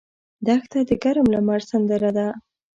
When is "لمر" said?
1.33-1.61